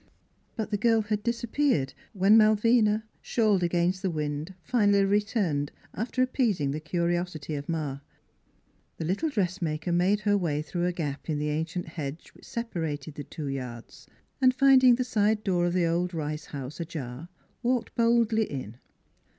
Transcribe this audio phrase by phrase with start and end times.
[0.55, 6.71] But the girl had disappeared when Malvina, shawled against the wind, finally returned after appeasing
[6.71, 7.99] the curiosity of Ma.
[8.97, 11.85] The little dress NEIGHBORS 45 maker made her way through a gap in the ancient
[11.87, 14.07] hedge which separated the two yards,
[14.41, 17.29] and finding the side door of the old Rice house ajar,
[17.61, 18.77] walked boldly in.